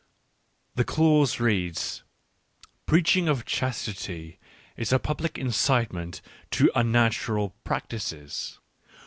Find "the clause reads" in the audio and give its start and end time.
0.73-2.01